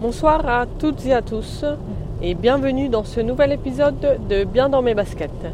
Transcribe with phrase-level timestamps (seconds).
[0.00, 1.62] Bonsoir à toutes et à tous
[2.22, 5.52] et bienvenue dans ce nouvel épisode de Bien dans mes baskets.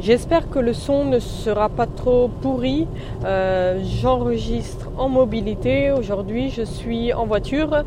[0.00, 2.86] J'espère que le son ne sera pas trop pourri.
[3.26, 5.92] Euh, j'enregistre en mobilité.
[5.92, 7.84] Aujourd'hui, je suis en voiture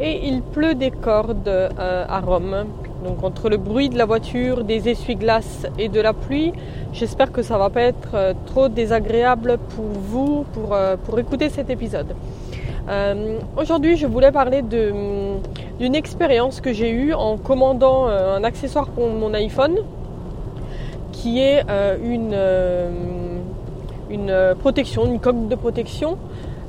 [0.00, 2.64] et il pleut des cordes euh, à Rome.
[3.04, 6.54] Donc entre le bruit de la voiture, des essuie-glaces et de la pluie,
[6.92, 12.16] j'espère que ça va pas être euh, trop désagréable pour vous pour écouter cet épisode.
[13.56, 19.34] Aujourd'hui, je voulais parler d'une expérience que j'ai eue en commandant un accessoire pour mon
[19.34, 19.76] iPhone
[21.16, 22.90] qui est euh, une, euh,
[24.10, 26.18] une protection, une coque de protection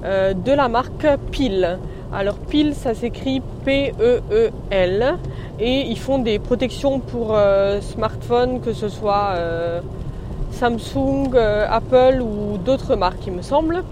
[0.04, 1.80] euh, de la marque Pile.
[2.14, 5.16] Alors Pile, ça s'écrit P-E-E-L
[5.60, 7.38] et ils font des protections pour
[7.82, 9.34] smartphones, que ce soit
[10.52, 13.84] Samsung, Apple ou d'autres marques, il me semble.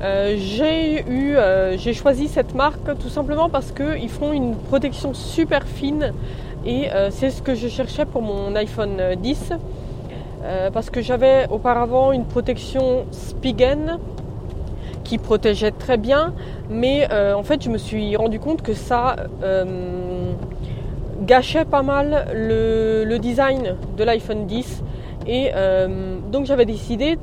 [0.00, 1.36] J'ai eu,
[1.76, 6.12] j'ai choisi cette marque tout simplement parce qu'ils font une protection super fine
[6.64, 9.52] et c'est ce que je cherchais pour mon iPhone 10.
[10.42, 13.98] Euh, parce que j'avais auparavant une protection Spigen
[15.04, 16.32] qui protégeait très bien,
[16.70, 20.32] mais euh, en fait je me suis rendu compte que ça euh,
[21.22, 24.82] gâchait pas mal le, design de l'iPhone 10
[25.26, 25.50] et
[26.30, 27.18] donc j'avais décidé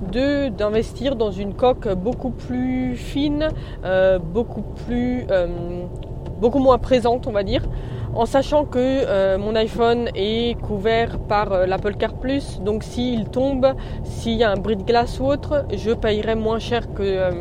[0.57, 3.49] d'investir dans une coque beaucoup plus fine,
[4.33, 5.25] beaucoup plus
[6.39, 7.63] beaucoup moins présente on va dire
[8.17, 13.25] en sachant que euh, mon iPhone est couvert par euh, l'Apple Car Plus, donc s'il
[13.25, 17.03] tombe, s'il y a un bris de glace ou autre, je payerai moins cher que,
[17.03, 17.31] euh,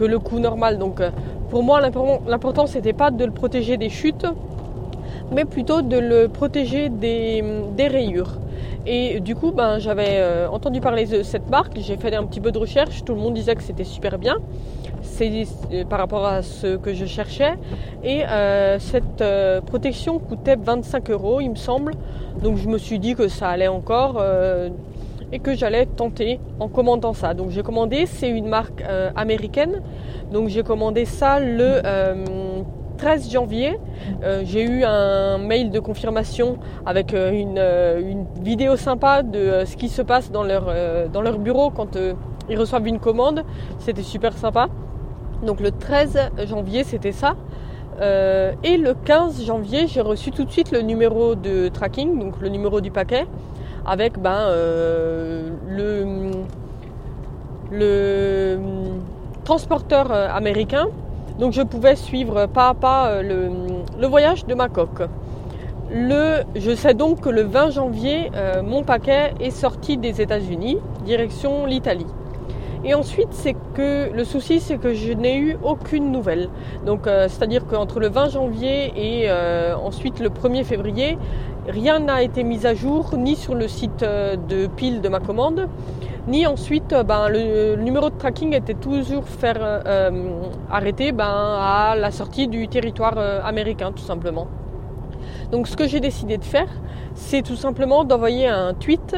[0.00, 0.78] le coût normal.
[0.78, 1.02] Donc
[1.50, 4.24] pour moi, l'important c'était pas de le protéger des chutes,
[5.30, 7.42] mais plutôt de le protéger des
[7.78, 8.38] rayures.
[8.86, 12.50] Et du coup, ben, j'avais entendu parler de cette marque, j'ai fait un petit peu
[12.50, 14.38] de recherche, tout le monde disait que c'était super bien
[15.02, 17.54] c'est euh, par rapport à ce que je cherchais.
[18.02, 21.94] Et euh, cette euh, protection coûtait 25 euros, il me semble.
[22.42, 24.22] Donc je me suis dit que ça allait encore
[25.32, 27.34] et que j'allais tenter en commandant ça.
[27.34, 28.82] Donc j'ai commandé, c'est une marque
[29.14, 29.82] américaine.
[30.32, 31.82] Donc j'ai commandé ça le
[33.00, 33.78] 13 janvier.
[34.42, 40.02] j'ai eu un mail de confirmation avec une, une, vidéo sympa de ce qui se
[40.02, 40.66] passe dans leur,
[41.12, 41.96] dans leur bureau quand
[42.50, 43.44] ils reçoivent une commande.
[43.78, 44.68] C'était super sympa.
[45.46, 47.36] Donc le 13 janvier, c'était ça.
[48.00, 52.40] Euh, et le 15 janvier, j'ai reçu tout de suite le numéro de tracking, donc
[52.40, 53.26] le numéro du paquet,
[53.86, 56.30] avec ben, euh, le,
[57.70, 58.58] le
[59.44, 60.88] transporteur euh, américain.
[61.38, 63.50] Donc je pouvais suivre pas à pas le,
[63.98, 65.02] le voyage de ma coque.
[65.92, 68.30] Je sais donc que le 20 janvier,
[68.64, 72.06] mon paquet est sorti des États-Unis, direction l'Italie.
[72.82, 76.48] Et ensuite, c'est que le souci, c'est que je n'ai eu aucune nouvelle.
[76.86, 81.18] Donc, euh, c'est-à-dire qu'entre le 20 janvier et euh, ensuite le 1er février,
[81.68, 85.20] rien n'a été mis à jour, ni sur le site euh, de pile de ma
[85.20, 85.68] commande,
[86.28, 89.82] ni ensuite, ben, le, numéro de tracking était toujours faire
[90.70, 94.46] arrêter ben, à la sortie du territoire américain, tout simplement.
[95.50, 96.68] Donc, ce que j'ai décidé de faire,
[97.14, 99.16] c'est tout simplement d'envoyer un tweet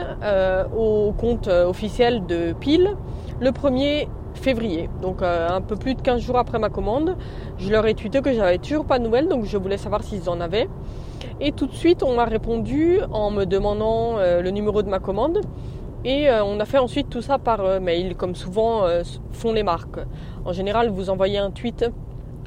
[0.76, 2.96] au compte officiel de pile
[3.40, 7.16] le 1er février, donc euh, un peu plus de 15 jours après ma commande.
[7.58, 10.28] Je leur ai tweeté que j'avais toujours pas de nouvelles, donc je voulais savoir s'ils
[10.28, 10.68] en avaient.
[11.40, 14.98] Et tout de suite, on m'a répondu en me demandant euh, le numéro de ma
[14.98, 15.40] commande.
[16.04, 18.86] Et euh, on a fait ensuite tout ça par mail, comme souvent
[19.32, 20.00] font les marques.
[20.44, 21.84] En général, vous envoyez un tweet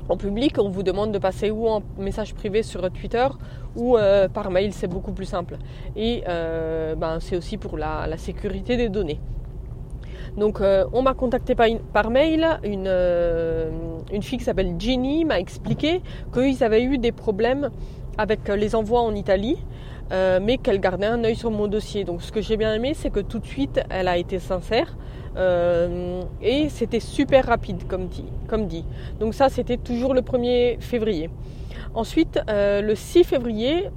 [0.07, 3.27] en public, on vous demande de passer ou en message privé sur Twitter
[3.75, 3.97] ou
[4.33, 5.57] par mail, c'est beaucoup plus simple.
[5.95, 9.19] Et ben, c'est aussi pour la sécurité des données.
[10.37, 13.71] Donc euh, on m'a contacté par, mail, euh,
[14.11, 16.01] une, fille qui s'appelle Ginny m'a expliqué
[16.33, 17.69] qu'ils avaient eu des problèmes
[18.17, 19.57] avec les envois en Italie,
[20.11, 22.03] euh, mais qu'elle gardait un œil sur mon dossier.
[22.03, 24.97] Donc ce que j'ai bien aimé, c'est que tout de suite, elle a été sincère.
[26.41, 28.85] et c'était super rapide comme dit.
[29.19, 31.29] Donc ça c'était toujours le 1er février.
[31.93, 33.89] Ensuite, le 6 février,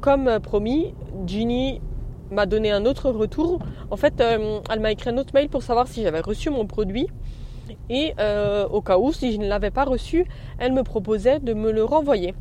[0.00, 0.94] comme promis,
[1.26, 1.80] Ginny
[2.32, 3.60] m'a donné un autre retour.
[3.90, 6.66] En fait, euh, elle m'a écrit un autre mail pour savoir si j'avais reçu mon
[6.66, 7.06] produit.
[7.88, 10.24] Et euh, au cas où, si je ne l'avais pas reçu,
[10.58, 12.34] elle me proposait de me le renvoyer.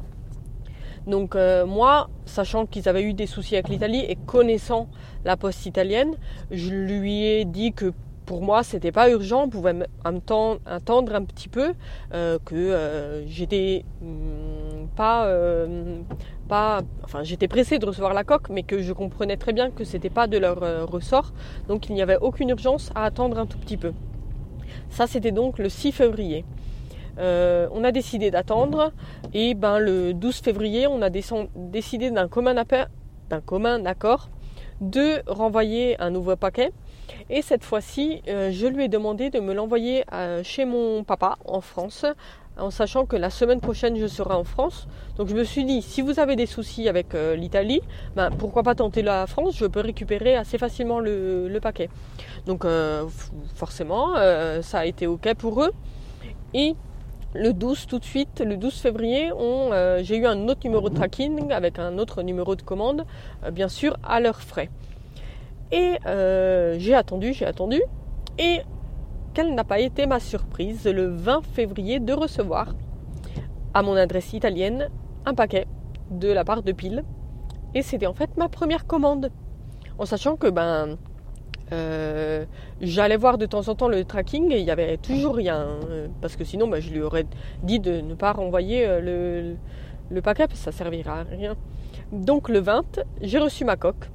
[1.07, 4.87] Donc euh, moi, sachant qu'ils avaient eu des soucis avec l'Italie et connaissant
[5.25, 6.15] la poste italienne,
[6.51, 7.93] je lui ai dit que
[8.25, 11.73] pour moi, c'était pas urgent, on pouvait attendre un petit peu,
[12.13, 15.27] euh, que euh, j'étais hmm, pas,
[16.47, 19.83] pas, enfin, j'étais pressée de recevoir la coque, mais que je comprenais très bien que
[19.83, 21.33] c'était pas de leur ressort,
[21.67, 23.91] donc il n'y avait aucune urgence à attendre un tout petit peu.
[24.89, 26.45] Ça, c'était donc le 6 février.
[27.17, 28.91] On a décidé d'attendre
[29.33, 32.55] et ben, le 12 février, on a décidé d'un commun,
[33.45, 34.29] commun accord
[34.79, 36.71] de renvoyer un nouveau paquet.
[37.29, 40.03] Et cette fois-ci, je lui ai demandé de me l'envoyer
[40.43, 42.05] chez mon papa en France
[42.57, 44.87] en sachant que la semaine prochaine je serai en France.
[45.17, 47.81] Donc je me suis dit, si vous avez des soucis avec euh, l'Italie,
[48.15, 49.55] ben, pourquoi pas tenter la France?
[49.57, 51.89] Je peux récupérer assez facilement le, paquet.
[52.45, 53.05] Donc euh,
[53.55, 55.71] forcément, euh, ça a été OK pour eux.
[56.53, 56.75] Et
[57.33, 59.31] le 12 tout de suite, le 12 février,
[60.01, 63.05] j'ai eu un autre numéro de tracking avec un autre numéro de commande,
[63.51, 64.69] bien sûr, à leurs frais.
[65.71, 65.97] Et
[66.79, 67.81] j'ai attendu, j'ai attendu.
[68.37, 68.61] Et
[69.33, 72.75] quelle n'a pas été ma surprise le 20 février de recevoir
[73.73, 74.89] à mon adresse italienne
[75.25, 75.67] un paquet
[76.09, 77.05] de la part de Pile.
[77.73, 79.31] Et c'était en fait ma première commande.
[79.97, 80.97] En sachant que ben
[81.73, 82.45] euh,
[82.81, 85.65] j'allais voir de temps en temps le tracking et il n'y avait toujours rien.
[85.89, 87.25] Euh, parce que sinon ben, je lui aurais
[87.63, 89.55] dit de ne pas renvoyer euh,
[90.09, 91.55] le, paquet parce que ça servira à rien.
[92.11, 94.09] Donc le 20, j'ai reçu ma coque.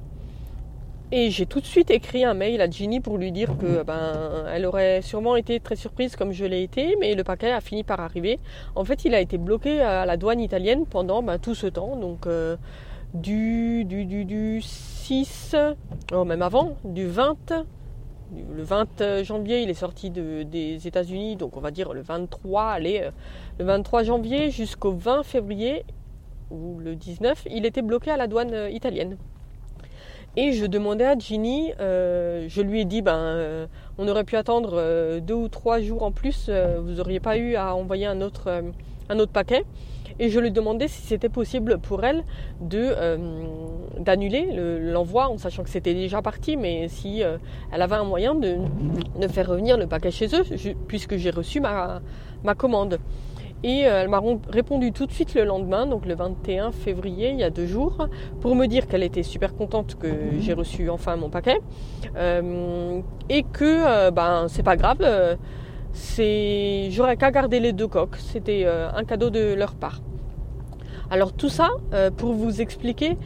[1.09, 4.45] Et j'ai tout de suite écrit un mail à Ginny pour lui dire que ben
[4.53, 7.85] elle aurait sûrement été très surprise comme je l'ai été, mais le paquet a fini
[7.85, 8.39] par arriver.
[8.75, 11.95] En fait, il a été bloqué à la douane italienne pendant ben, tout ce temps,
[11.95, 12.27] donc
[13.13, 15.55] du, du, du, du 6,
[16.13, 17.53] oh, même avant, du 20,
[18.53, 22.63] le 20 janvier, il est sorti de, des États-Unis, donc on va dire le 23,
[22.63, 23.11] allez, euh,
[23.59, 25.85] le 23 janvier jusqu'au 20 février
[26.51, 29.17] ou le 19, il était bloqué à la douane euh, italienne.
[30.39, 33.65] Et je demandais à Ginny, euh, je lui ai dit, ben, euh,
[33.97, 37.55] on aurait pu attendre euh, deux ou trois jours en plus, vous n'auriez pas eu
[37.55, 38.61] à envoyer un autre,
[39.09, 39.63] un autre paquet.
[40.19, 42.23] Et je lui demandais si c'était possible pour elle
[42.59, 42.95] de
[43.99, 44.49] d'annuler
[44.81, 47.21] l'envoi, en sachant que c'était déjà parti, mais si
[47.71, 48.55] elle avait un moyen de,
[49.21, 50.43] de, faire revenir le paquet chez eux,
[50.87, 52.01] puisque j'ai reçu ma,
[52.43, 52.97] ma commande.
[53.63, 57.39] Et euh, elle m'a répondu tout de suite le lendemain, donc le 21 février, il
[57.39, 58.07] y a deux jours,
[58.39, 60.07] pour me dire qu'elle était super contente que
[60.39, 61.59] j'ai reçu enfin mon paquet
[62.15, 64.99] euh, et que euh, ben c'est pas grave,
[65.93, 70.01] c'est j'aurais qu'à garder les deux coques, c'était un cadeau de leur part.
[71.09, 71.69] Alors tout ça
[72.17, 73.17] pour vous expliquer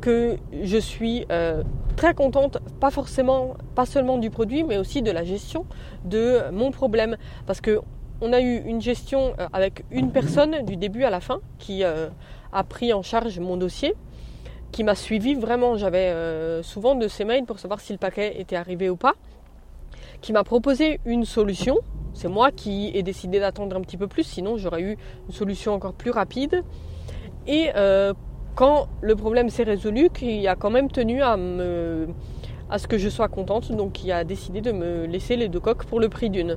[0.00, 1.26] que je suis
[1.96, 5.66] très contente, pas forcément, pas seulement du produit, mais aussi de la gestion
[6.04, 7.80] de mon problème, parce que
[8.20, 11.84] on a eu une gestion euh, avec une personne du début à la fin qui
[11.84, 12.08] euh,
[12.52, 13.94] a pris en charge mon dossier,
[14.72, 15.76] qui m'a suivi vraiment.
[15.76, 19.14] J'avais euh, souvent de ses mails pour savoir si le paquet était arrivé ou pas,
[20.20, 21.78] qui m'a proposé une solution.
[22.14, 24.96] C'est moi qui ai décidé d'attendre un petit peu plus, sinon j'aurais eu
[25.28, 26.62] une solution encore plus rapide.
[27.46, 27.70] Et
[28.54, 32.08] quand le problème s'est résolu, il a quand même tenu à me
[32.70, 35.60] à ce que je sois contente, donc il a décidé de me laisser les deux
[35.60, 36.56] coques pour le prix d'une.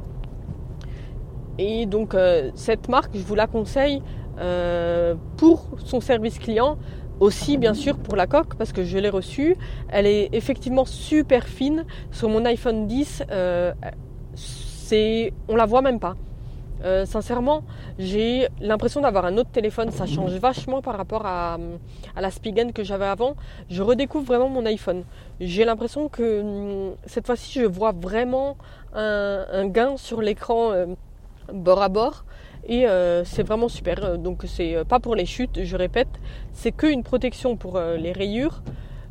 [1.57, 4.01] Et donc euh, cette marque, je vous la conseille
[4.39, 6.77] euh, pour son service client,
[7.21, 9.55] aussi bien sûr pour la coque parce que je l'ai reçue.
[9.89, 11.85] Elle est effectivement super fine.
[12.11, 13.71] Sur mon iPhone 10, euh,
[14.35, 16.15] c'est, on la voit même pas.
[17.05, 17.61] sincèrement,
[17.99, 19.91] j'ai l'impression d'avoir un autre téléphone.
[19.91, 21.59] Ça change vachement par rapport à,
[22.19, 23.35] la Spigen que j'avais avant.
[23.69, 25.03] Je redécouvre vraiment mon iPhone.
[25.39, 28.57] J'ai l'impression que hum, cette fois-ci, je vois vraiment
[28.95, 30.73] un, un gain sur l'écran
[31.53, 32.25] bord à bord.
[32.67, 34.17] Et euh, c'est vraiment super.
[34.17, 36.09] Donc c'est euh, pas pour les chutes, je répète,
[36.53, 38.61] c'est qu'une protection pour euh, les rayures,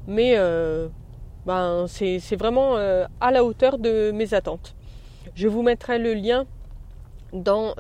[0.07, 0.37] mais
[1.47, 4.75] ben, c'est vraiment à la hauteur de mes attentes.
[5.35, 6.47] Je vous mettrai le lien
[7.33, 7.75] dans,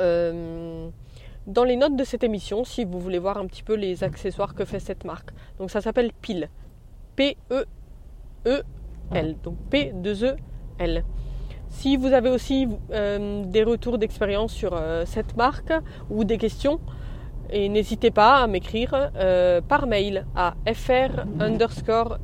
[1.46, 4.54] dans les notes de cette émission si vous voulez voir un petit peu les accessoires
[4.54, 5.30] que fait cette marque.
[5.58, 6.48] Donc ça s'appelle Pile.
[7.16, 7.66] P-E-E-L.
[9.42, 11.04] Donc P-2-E-L.
[11.70, 15.72] Si vous avez aussi euh, des retours d'expérience sur euh, cette marque
[16.10, 16.80] ou des questions,
[17.48, 22.18] et n'hésitez pas à m'écrire euh, par mail à fr underscore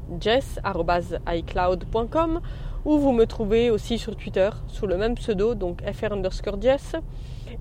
[2.85, 6.95] ou vous me trouvez aussi sur Twitter sous le même pseudo, donc fr underscore jess,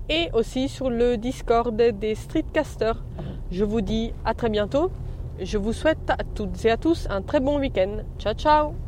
[0.08, 3.02] et aussi sur le Discord des Streetcasters.
[3.50, 4.90] Je vous dis à très bientôt.
[5.40, 7.98] Je vous souhaite à toutes et à tous un très bon week-end.
[8.18, 8.85] Ciao ciao